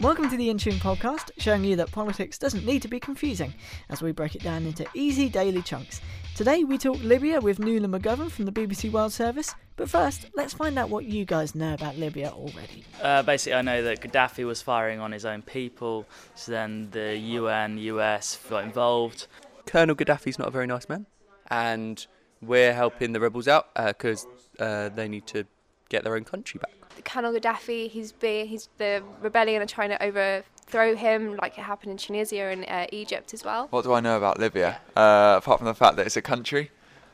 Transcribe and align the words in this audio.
Welcome 0.00 0.30
to 0.30 0.36
the 0.38 0.48
In 0.48 0.56
Tune 0.56 0.76
podcast, 0.76 1.30
showing 1.36 1.62
you 1.62 1.76
that 1.76 1.92
politics 1.92 2.38
doesn't 2.38 2.64
need 2.64 2.80
to 2.80 2.88
be 2.88 2.98
confusing 2.98 3.52
as 3.90 4.00
we 4.00 4.12
break 4.12 4.34
it 4.34 4.42
down 4.42 4.64
into 4.64 4.86
easy 4.94 5.28
daily 5.28 5.60
chunks. 5.60 6.00
Today 6.34 6.64
we 6.64 6.78
talk 6.78 6.98
Libya 7.02 7.38
with 7.38 7.58
Nuala 7.58 7.86
McGovern 7.86 8.30
from 8.30 8.46
the 8.46 8.50
BBC 8.50 8.90
World 8.90 9.12
Service, 9.12 9.54
but 9.76 9.90
first 9.90 10.24
let's 10.34 10.54
find 10.54 10.78
out 10.78 10.88
what 10.88 11.04
you 11.04 11.26
guys 11.26 11.54
know 11.54 11.74
about 11.74 11.98
Libya 11.98 12.30
already. 12.30 12.82
Uh, 13.02 13.22
basically, 13.22 13.52
I 13.52 13.60
know 13.60 13.82
that 13.82 14.00
Gaddafi 14.00 14.46
was 14.46 14.62
firing 14.62 15.00
on 15.00 15.12
his 15.12 15.26
own 15.26 15.42
people, 15.42 16.06
so 16.34 16.50
then 16.52 16.88
the 16.92 17.18
UN, 17.18 17.76
US 17.76 18.38
got 18.48 18.64
involved. 18.64 19.26
Colonel 19.66 19.94
Gaddafi's 19.94 20.38
not 20.38 20.48
a 20.48 20.50
very 20.50 20.66
nice 20.66 20.88
man, 20.88 21.04
and 21.50 22.06
we're 22.40 22.72
helping 22.72 23.12
the 23.12 23.20
rebels 23.20 23.46
out 23.46 23.68
because 23.74 24.26
uh, 24.58 24.88
they 24.88 25.08
need 25.08 25.26
to 25.26 25.44
get 25.90 26.04
their 26.04 26.16
own 26.16 26.24
country 26.24 26.58
back. 26.58 27.04
Colonel 27.04 27.32
Gaddafi, 27.34 27.90
he's 27.90 28.12
been, 28.12 28.46
he's 28.46 28.70
the 28.78 29.02
rebellion 29.20 29.60
are 29.60 29.66
trying 29.66 29.90
to 29.90 30.02
overthrow 30.02 30.94
him, 30.96 31.36
like 31.36 31.58
it 31.58 31.62
happened 31.62 31.92
in 31.92 31.98
Tunisia 31.98 32.44
and 32.44 32.64
uh, 32.66 32.86
Egypt 32.92 33.34
as 33.34 33.44
well. 33.44 33.66
What 33.68 33.84
do 33.84 33.92
I 33.92 34.00
know 34.00 34.16
about 34.16 34.38
Libya, 34.38 34.80
uh, 34.96 35.34
apart 35.38 35.58
from 35.58 35.66
the 35.66 35.74
fact 35.74 35.96
that 35.96 36.06
it's 36.06 36.16
a 36.16 36.22
country? 36.22 36.70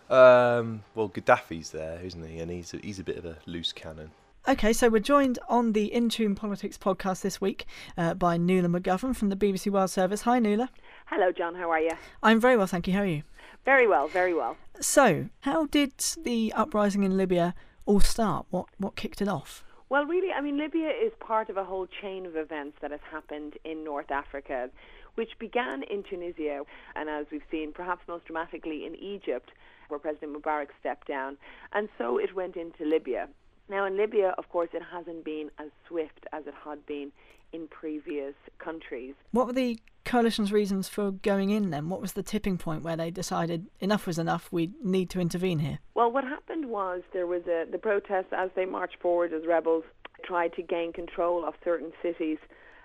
Um, 0.09 0.85
well, 0.95 1.09
Gaddafi's 1.09 1.71
there, 1.71 2.01
isn't 2.01 2.25
he? 2.29 2.39
And 2.39 2.51
he's 2.51 2.73
a, 2.75 2.79
he's 2.79 3.01
a 3.01 3.05
bit 3.05 3.17
of 3.17 3.25
a 3.25 3.39
loose 3.47 3.73
cannon. 3.73 4.11
Okay, 4.49 4.73
so 4.73 4.89
we're 4.89 5.01
joined 5.01 5.41
on 5.49 5.73
the 5.73 5.93
In 5.93 6.09
Tune 6.09 6.37
Politics 6.37 6.79
podcast 6.79 7.23
this 7.23 7.41
week 7.41 7.67
uh, 7.97 8.15
by 8.15 8.37
Nuala 8.37 8.69
McGovern 8.69 9.17
from 9.17 9.29
the 9.29 9.35
BBC 9.35 9.73
World 9.73 9.91
Service. 9.91 10.23
Hi, 10.23 10.39
Nuala. 10.39 10.71
Hello, 11.07 11.33
John. 11.33 11.57
How 11.57 11.73
are 11.73 11.81
you? 11.81 11.91
I'm 12.23 12.39
very 12.39 12.57
well, 12.57 12.69
thank 12.69 12.87
you. 12.87 12.93
How 12.93 13.01
are 13.01 13.07
you? 13.07 13.25
Very 13.65 13.89
well, 13.89 14.07
very 14.07 14.33
well. 14.33 14.57
So, 14.81 15.31
how 15.41 15.67
did 15.67 15.95
the 16.23 16.53
uprising 16.55 17.03
in 17.03 17.17
Libya 17.17 17.57
all 17.87 18.01
start? 18.01 18.47
What 18.51 18.67
what 18.79 18.97
kicked 18.97 19.23
it 19.23 19.29
off? 19.29 19.65
Well, 19.89 20.05
really, 20.05 20.33
I 20.33 20.41
mean, 20.41 20.59
Libya 20.59 20.89
is 20.89 21.13
part 21.21 21.49
of 21.49 21.57
a 21.57 21.65
whole 21.65 21.87
chain 21.87 22.27
of 22.27 22.35
events 22.35 22.77
that 22.83 22.91
has 22.91 23.01
happened 23.11 23.55
in 23.65 23.85
North 23.85 24.11
Africa, 24.11 24.69
which 25.15 25.39
began 25.39 25.85
in 25.85 26.03
Tunisia, 26.03 26.63
and 26.97 27.09
as 27.09 27.27
we've 27.31 27.41
seen, 27.53 27.73
perhaps 27.73 28.03
most 28.09 28.25
dramatically 28.25 28.85
in 28.85 28.97
Egypt, 28.97 29.51
where 29.89 30.01
President 30.01 30.37
Mubarak 30.37 30.69
stepped 30.81 31.07
down, 31.07 31.37
and 31.73 31.89
so 31.99 32.19
it 32.19 32.35
went 32.35 32.57
into 32.57 32.85
Libya. 32.85 33.29
Now, 33.69 33.85
in 33.87 33.97
Libya, 33.97 34.35
of 34.39 34.49
course, 34.49 34.69
it 34.73 34.83
hasn't 34.93 35.25
been 35.25 35.51
as 35.59 35.69
swift 35.89 36.27
as 36.33 36.47
it 36.47 36.55
had 36.65 36.85
been 36.87 37.13
in 37.53 37.69
previous 37.69 38.35
countries. 38.59 39.15
What 39.33 39.47
were 39.47 39.53
the 39.53 39.79
coalition's 40.05 40.53
reasons 40.53 40.89
for 40.89 41.11
going 41.11 41.51
in 41.51 41.71
then? 41.71 41.89
What 41.89 42.01
was 42.01 42.13
the 42.13 42.23
tipping 42.23 42.59
point 42.59 42.83
where 42.83 42.97
they 42.97 43.11
decided 43.11 43.67
enough 43.81 44.07
was 44.07 44.19
enough, 44.19 44.49
we 44.53 44.71
need 44.83 45.11
to 45.11 45.21
intervene 45.21 45.61
here? 45.61 45.79
Well, 45.95 46.11
what 46.11 46.25
happened 46.25 46.67
was 46.71 47.03
there 47.13 47.27
was 47.27 47.43
a, 47.47 47.65
the 47.71 47.79
protests 47.79 48.33
as 48.33 48.51
they 48.55 48.67
marched 48.67 49.01
forward 49.01 49.33
as 49.33 49.47
rebels 49.47 49.85
tried 50.25 50.55
to 50.55 50.63
gain 50.63 50.93
control 50.93 51.45
of 51.45 51.55
certain 51.65 51.93
cities. 52.03 52.39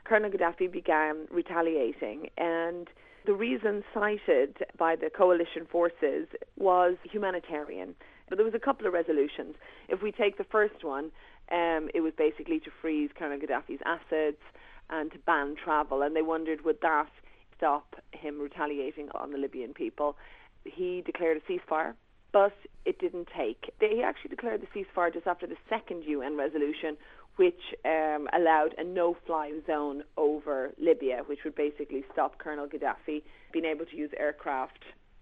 Colonel 0.04 0.32
Gaddafi 0.32 0.72
began 0.72 1.28
retaliating 1.30 2.30
and 2.38 2.88
the 3.26 3.34
reason 3.34 3.84
cited 3.94 4.58
by 4.78 4.96
the 4.96 5.10
coalition 5.10 5.68
forces 5.72 6.28
was 6.58 6.96
humanitarian. 7.04 7.94
But 8.32 8.38
there 8.38 8.46
was 8.46 8.56
a 8.56 8.60
couple 8.60 8.88
of 8.88 8.94
resolutions. 8.94 9.56
If 9.90 10.02
we 10.02 10.14
take 10.14 10.38
the 10.38 10.46
first 10.46 10.86
one, 10.86 11.12
um, 11.52 11.90
it 11.94 12.00
was 12.00 12.14
basically 12.18 12.62
to 12.62 12.72
freeze 12.82 13.10
Colonel 13.14 13.38
Gaddafi's 13.38 13.82
assets 13.86 14.42
and 14.90 15.12
to 15.12 15.20
ban 15.20 15.58
travel. 15.62 16.02
And 16.02 16.16
they 16.16 16.22
wondered 16.22 16.64
would 16.64 16.80
that 16.82 17.10
stop 17.58 17.98
him 18.14 18.40
retaliating 18.40 19.10
on 19.16 19.34
the 19.34 19.38
Libyan 19.38 19.74
people. 19.74 20.16
He 20.64 21.04
declared 21.06 21.42
a 21.46 21.52
ceasefire, 21.52 21.94
but 22.32 22.56
it 22.86 23.00
didn't 23.00 23.28
take. 23.36 23.70
He 23.82 24.02
actually 24.02 24.30
declared 24.30 24.62
the 24.62 24.68
ceasefire 24.80 25.14
just 25.14 25.28
after 25.28 25.46
the 25.46 25.58
second 25.68 26.06
UN 26.06 26.38
resolution, 26.38 26.96
which 27.36 27.60
um, 27.84 28.30
allowed 28.32 28.76
a 28.78 28.84
no-fly 28.86 29.52
zone 29.68 30.04
over 30.16 30.72
Libya, 30.80 31.24
which 31.26 31.40
would 31.44 31.56
basically 31.56 32.06
stop 32.14 32.38
Colonel 32.38 32.68
Gaddafi 32.68 33.24
being 33.52 33.66
able 33.66 33.86
to 33.88 33.98
use 33.98 34.12
aircraft 34.18 34.80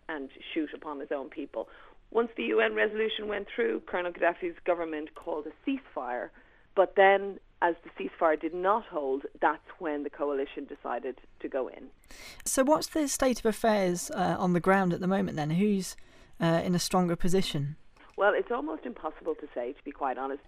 and 0.10 0.30
shoot 0.54 0.70
upon 0.76 1.00
his 1.00 1.10
own 1.12 1.30
people. 1.30 1.70
Once 2.12 2.30
the 2.36 2.44
UN 2.44 2.74
resolution 2.74 3.28
went 3.28 3.48
through, 3.54 3.82
Colonel 3.82 4.12
Gaddafi's 4.12 4.58
government 4.66 5.14
called 5.16 5.46
a 5.46 5.70
ceasefire, 5.70 6.30
but 6.76 6.96
then 6.96 7.40
as 7.62 7.76
the 7.84 7.90
ceasefire 8.04 8.40
did 8.40 8.54
not 8.54 8.86
hold, 8.86 9.24
that's 9.42 9.68
when 9.80 10.04
the 10.04 10.10
coalition 10.10 10.66
decided 10.66 11.20
to 11.42 11.48
go 11.50 11.68
in. 11.68 11.88
So, 12.46 12.64
what's 12.64 12.88
the 12.88 13.08
state 13.08 13.40
of 13.40 13.46
affairs 13.46 14.10
uh, 14.12 14.36
on 14.40 14.54
the 14.54 14.60
ground 14.60 14.94
at 14.94 15.02
the 15.02 15.08
moment 15.08 15.36
then? 15.36 15.52
Who's 15.52 15.96
uh, 16.40 16.62
in 16.64 16.74
a 16.74 16.80
stronger 16.80 17.16
position? 17.16 17.76
Well, 18.18 18.34
it's 18.34 18.52
almost 18.52 18.86
impossible 18.86 19.36
to 19.36 19.48
say, 19.54 19.74
to 19.74 19.84
be 19.84 19.92
quite 19.92 20.18
honest. 20.18 20.42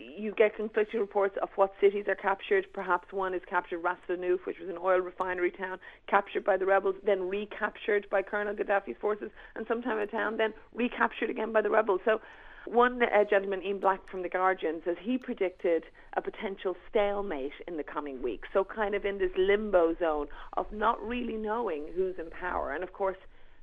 You 0.00 0.32
get 0.32 0.56
conflicting 0.56 1.00
reports 1.00 1.36
of 1.42 1.50
what 1.56 1.72
cities 1.80 2.06
are 2.08 2.14
captured. 2.14 2.66
Perhaps 2.72 3.12
one 3.12 3.34
is 3.34 3.42
captured, 3.48 3.78
Ras 3.78 3.98
Lanuf, 4.08 4.46
which 4.46 4.58
was 4.58 4.68
an 4.68 4.78
oil 4.82 5.00
refinery 5.00 5.50
town, 5.50 5.78
captured 6.08 6.44
by 6.44 6.56
the 6.56 6.66
rebels, 6.66 6.94
then 7.04 7.28
recaptured 7.28 8.06
by 8.10 8.22
Colonel 8.22 8.54
Gaddafi's 8.54 8.96
forces, 9.00 9.30
and 9.54 9.66
sometime 9.68 9.98
a 9.98 10.06
town 10.06 10.36
then 10.36 10.54
recaptured 10.74 11.28
again 11.28 11.52
by 11.52 11.60
the 11.60 11.70
rebels. 11.70 12.00
So 12.04 12.20
one 12.66 13.02
uh, 13.02 13.24
gentleman, 13.28 13.62
Ian 13.62 13.80
Black 13.80 14.00
from 14.10 14.22
The 14.22 14.28
Guardian, 14.28 14.82
says 14.84 14.96
he 15.00 15.18
predicted 15.18 15.84
a 16.16 16.22
potential 16.22 16.76
stalemate 16.88 17.52
in 17.66 17.76
the 17.76 17.82
coming 17.82 18.22
weeks. 18.22 18.48
So, 18.52 18.64
kind 18.64 18.94
of 18.94 19.04
in 19.04 19.18
this 19.18 19.30
limbo 19.36 19.96
zone 19.98 20.28
of 20.56 20.66
not 20.72 21.02
really 21.02 21.36
knowing 21.36 21.86
who's 21.94 22.16
in 22.18 22.30
power. 22.30 22.72
And 22.72 22.82
of 22.84 22.92
course, 22.92 23.16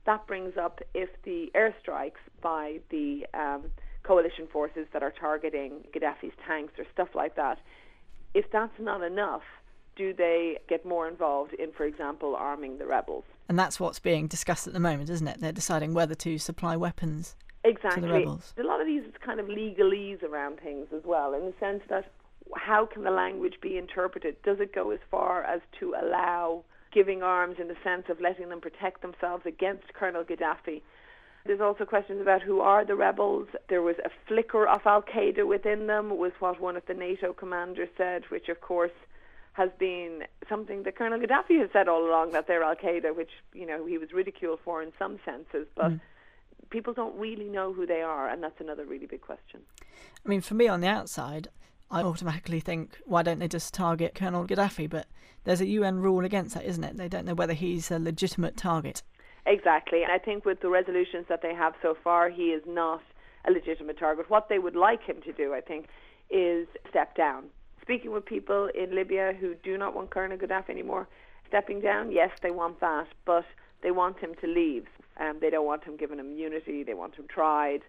that 0.06 0.25
brings 0.25 0.54
up 0.58 0.80
if 0.94 1.09
the 1.24 1.52
airstrikes 1.56 2.24
by 2.42 2.80
the 2.90 3.25
um, 3.34 3.66
coalition 4.07 4.47
forces 4.51 4.88
that 4.94 5.03
are 5.03 5.12
targeting 5.12 5.84
Gaddafi's 5.94 6.34
tanks 6.47 6.73
or 6.79 6.85
stuff 6.94 7.09
like 7.13 7.35
that, 7.35 7.59
if 8.34 8.45
that's 8.51 8.79
not 8.79 9.03
enough, 9.03 9.44
do 9.95 10.13
they 10.13 10.59
get 10.69 10.85
more 10.85 11.07
involved 11.07 11.53
in, 11.53 11.72
for 11.72 11.84
example, 11.84 12.35
arming 12.35 12.78
the 12.78 12.85
rebels? 12.85 13.25
And 13.50 13.57
that's 13.59 13.79
what's 13.79 14.00
being 14.00 14.28
discussed 14.28 14.68
at 14.68 14.73
the 14.73 14.79
moment, 14.79 15.09
isn't 15.09 15.28
it? 15.28 15.41
They're 15.41 15.51
deciding 15.51 15.94
whether 15.94 16.16
to 16.16 16.38
supply 16.38 16.75
weapons 16.75 17.35
exactly. 17.63 18.01
to 18.01 18.07
the 18.07 18.13
rebels. 18.13 18.53
A 18.57 18.63
lot 18.63 18.79
of 18.79 18.88
these 18.88 19.03
is 19.03 19.13
kind 19.25 19.40
of 19.40 19.47
legalese 19.47 20.24
around 20.24 20.59
things 20.59 20.88
as 20.95 21.01
well, 21.03 21.34
in 21.34 21.45
the 21.45 21.53
sense 21.59 21.81
that 21.89 22.12
how 22.56 22.85
can 22.85 23.03
the 23.03 23.12
language 23.12 23.56
be 23.62 23.78
interpreted? 23.78 24.35
Does 24.44 24.59
it 24.59 24.74
go 24.74 24.91
as 24.91 25.00
far 25.12 25.44
as 25.44 25.62
to 25.79 25.95
allow 26.01 26.63
giving 26.94 27.22
arms 27.22 27.57
in 27.59 27.68
the 27.68 27.75
sense 27.84 28.03
of 28.09 28.22
letting 28.22 28.50
them 28.50 28.62
protect 28.62 29.01
themselves 29.01 29.45
against 29.45 29.94
Colonel 29.94 30.24
Gaddafi? 30.24 30.81
There's 31.46 31.62
also 31.62 31.86
questions 31.86 32.22
about 32.22 32.42
who 32.42 32.59
are 32.59 32.84
the 32.84 32.96
rebels. 32.96 33.48
There 33.70 33.81
was 33.81 33.96
a 34.03 34.09
flicker 34.28 34.68
of 34.68 34.81
Al 34.86 35.02
Qaeda 35.02 35.48
within 35.48 35.88
them, 35.88 36.18
was 36.18 36.34
what 36.40 36.59
one 36.59 36.75
of 36.75 36.86
the 36.88 36.94
NATO 36.94 37.31
commanders 37.31 37.90
said, 37.98 38.24
which 38.30 38.50
of 38.50 38.59
course 38.59 38.92
has 39.53 39.70
been 39.80 40.24
something 40.50 40.84
that 40.84 40.98
Colonel 40.98 41.20
Gaddafi 41.20 41.59
has 41.59 41.70
said 41.72 41.88
all 41.88 42.06
along 42.06 42.31
that 42.31 42.48
they're 42.48 42.64
Al 42.64 42.75
Qaeda, 42.75 43.16
which 43.16 43.31
you 43.53 43.66
know 43.66 43.86
he 43.86 43.98
was 43.98 44.12
ridiculed 44.12 44.59
for 44.64 44.81
in 44.81 44.92
some 45.00 45.20
senses, 45.25 45.68
but. 45.75 45.92
Mm 45.92 46.00
people 46.70 46.94
don't 46.94 47.18
really 47.18 47.48
know 47.50 47.74
who 47.74 47.86
they 47.86 48.02
are, 48.02 48.30
and 48.30 48.42
that's 48.44 48.59
another 48.59 48.86
really 48.86 49.06
big 49.06 49.22
question. 49.22 49.62
I 50.25 50.30
mean, 50.30 50.42
for 50.42 50.54
me 50.54 50.68
on 50.68 50.81
the 50.81 50.88
outside, 50.88 51.48
I 51.90 52.02
automatically 52.02 52.59
think, 52.59 53.00
why 53.06 53.24
don't 53.24 53.40
they 53.40 53.48
just 53.48 53.74
target 53.74 54.16
Colonel 54.16 54.46
Gaddafi? 54.46 54.90
But 54.90 55.08
there's 55.44 55.62
a 55.62 55.68
UN 55.68 56.00
rule 56.00 56.25
against 56.25 56.56
that, 56.56 56.66
isn't 56.66 56.84
it? 56.84 56.98
They 56.98 57.08
don't 57.08 57.25
know 57.25 57.34
whether 57.34 57.54
he's 57.54 57.92
a 57.92 58.00
legitimate 58.00 58.58
target. 58.58 59.04
Exactly. 59.47 60.03
And 60.03 60.12
I 60.12 60.18
think 60.18 60.46
with 60.46 60.59
the 60.59 60.69
resolutions 60.69 61.25
that 61.30 61.41
they 61.41 61.56
have 61.56 61.74
so 61.81 61.96
far, 62.03 62.30
he 62.30 62.47
is 62.47 62.62
not 62.68 63.02
a 63.47 63.52
legitimate 63.52 63.97
target. 63.97 64.30
What 64.30 64.50
they 64.50 64.59
would 64.59 64.75
like 64.75 65.03
him 65.03 65.22
to 65.24 65.31
do, 65.31 65.53
I 65.53 65.62
think, 65.62 65.88
is 66.30 66.68
step 66.90 67.16
down. 67.16 67.46
Speaking 67.81 68.12
with 68.12 68.25
people 68.25 68.69
in 68.75 68.94
Libya 68.94 69.34
who 69.40 69.56
do 69.56 69.78
not 69.78 69.96
want 69.96 70.09
Colonel 70.09 70.38
Gaddafi 70.38 70.69
anymore, 70.69 71.07
stepping 71.47 71.80
down, 71.80 72.12
yes, 72.12 72.31
they 72.41 72.52
want 72.52 72.81
that, 72.81 73.07
but 73.25 73.46
they 73.81 73.91
want 73.91 74.19
him 74.19 74.36
to 74.41 74.47
leave. 74.47 74.86
Um, 75.18 75.38
they 75.40 75.50
don't 75.50 75.66
want 75.66 75.86
him 75.86 75.96
given 75.96 76.19
immunity. 76.19 76.84
They 76.84 76.94
want 76.94 77.16
him 77.16 77.25
tried 77.30 77.81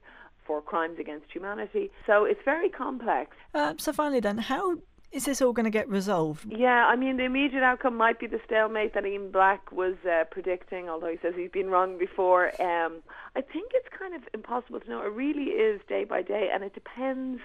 for 0.46 0.62
crimes 0.62 0.98
against 1.00 1.26
humanity. 1.32 1.90
So 2.06 2.24
it's 2.24 2.40
very 2.44 2.68
complex. 2.68 3.36
Uh, 3.52 3.74
so 3.78 3.92
finally, 3.92 4.20
then, 4.20 4.38
how 4.38 4.76
is 5.10 5.24
this 5.24 5.40
all 5.40 5.52
going 5.52 5.64
to 5.64 5.70
get 5.70 5.88
resolved? 5.88 6.52
Yeah, 6.52 6.86
I 6.86 6.96
mean, 6.96 7.16
the 7.16 7.24
immediate 7.24 7.62
outcome 7.62 7.96
might 7.96 8.20
be 8.20 8.26
the 8.26 8.40
stalemate 8.44 8.94
that 8.94 9.06
Ian 9.06 9.30
Black 9.30 9.72
was 9.72 9.94
uh, 10.04 10.24
predicting, 10.30 10.88
although 10.88 11.08
he 11.08 11.18
says 11.22 11.34
he's 11.36 11.50
been 11.50 11.70
wrong 11.70 11.98
before. 11.98 12.48
Um, 12.60 12.98
I 13.34 13.40
think 13.40 13.72
it's 13.74 13.88
kind 13.98 14.14
of 14.14 14.22
impossible 14.34 14.80
to 14.80 14.88
know. 14.88 15.00
It 15.02 15.12
really 15.12 15.50
is 15.50 15.80
day 15.88 16.04
by 16.04 16.22
day, 16.22 16.50
and 16.52 16.62
it 16.62 16.74
depends 16.74 17.40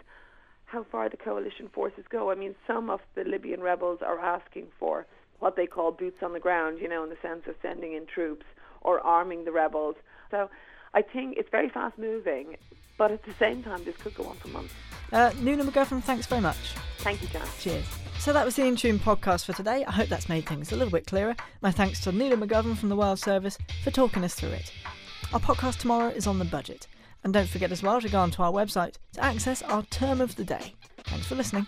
how 0.66 0.84
far 0.92 1.08
the 1.08 1.18
coalition 1.18 1.70
forces 1.70 2.04
go. 2.10 2.32
I 2.32 2.36
mean, 2.36 2.56
some 2.68 2.90
of 2.90 3.00
the 3.16 3.24
Libyan 3.24 3.62
rebels 3.62 4.00
are 4.02 4.20
asking 4.20 4.68
for 4.80 5.06
what 5.40 5.56
they 5.56 5.68
call 5.68 5.92
boots 5.92 6.22
on 6.22 6.34
the 6.34 6.40
ground, 6.40 6.80
you 6.82 6.90
know, 6.90 7.04
in 7.04 7.10
the 7.10 7.18
sense 7.22 7.44
of 7.48 7.56
sending 7.62 7.94
in 7.94 8.06
troops 8.08 8.46
or 8.82 9.00
arming 9.00 9.46
the 9.46 9.52
rebels. 9.52 9.96
So 10.32 10.50
I 10.94 11.02
think 11.02 11.38
it's 11.38 11.50
very 11.50 11.70
fast 11.70 11.98
moving, 11.98 12.58
but 12.98 13.12
at 13.12 13.24
the 13.24 13.34
same 13.34 13.63
time, 13.63 13.84
this 13.84 13.98
could 13.98 14.16
go 14.16 14.25
on 14.25 14.36
for 14.38 14.48
months. 14.50 14.74
Uh, 15.12 15.31
Nuala 15.42 15.63
McGovern, 15.63 16.01
thanks 16.01 16.25
very 16.25 16.42
much. 16.42 16.57
Thank 17.00 17.22
you, 17.22 17.28
John. 17.28 17.48
Cheers. 17.60 17.86
So 18.19 18.34
that 18.34 18.45
was 18.45 18.56
the 18.56 18.63
In 18.66 18.75
Tune 18.75 19.00
podcast 19.00 19.45
for 19.45 19.54
today. 19.54 19.84
I 19.86 19.92
hope 19.92 20.07
that's 20.07 20.30
made 20.30 20.45
things 20.48 20.72
a 20.72 20.75
little 20.75 20.92
bit 20.92 21.06
clearer. 21.06 21.36
My 21.62 21.72
thanks 21.72 22.00
to 22.01 22.12
Nuala 22.12 22.38
McGovern 22.38 22.78
from 22.78 22.90
the 22.90 22.95
World 22.95 23.19
Service 23.19 23.57
for 23.84 23.92
talking 23.92 24.24
us 24.24 24.34
through 24.34 24.50
it. 24.50 24.72
Our 25.34 25.40
podcast 25.40 25.80
tomorrow 25.80 26.07
is 26.10 26.28
on 26.28 26.40
the 26.40 26.45
budget. 26.45 26.88
And 27.24 27.34
don't 27.34 27.50
forget 27.50 27.72
as 27.72 27.84
well 27.84 28.01
to 28.01 28.10
go 28.10 28.19
onto 28.19 28.42
our 28.44 28.51
website 28.51 28.96
to 29.13 29.24
access 29.24 29.62
our 29.63 29.84
term 29.84 30.19
of 30.22 30.36
the 30.36 30.44
day. 30.44 30.74
Thanks 31.06 31.25
for 31.28 31.36
listening. 31.36 31.68